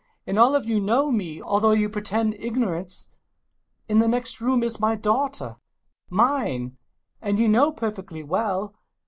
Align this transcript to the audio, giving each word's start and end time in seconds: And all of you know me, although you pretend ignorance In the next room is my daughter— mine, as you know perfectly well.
And 0.25 0.39
all 0.39 0.55
of 0.55 0.65
you 0.65 0.79
know 0.79 1.11
me, 1.11 1.43
although 1.43 1.73
you 1.73 1.87
pretend 1.87 2.33
ignorance 2.39 3.09
In 3.87 3.99
the 3.99 4.07
next 4.07 4.41
room 4.41 4.63
is 4.63 4.79
my 4.79 4.95
daughter— 4.95 5.57
mine, 6.09 6.75
as 7.21 7.37
you 7.37 7.47
know 7.47 7.71
perfectly 7.71 8.23
well. 8.23 8.73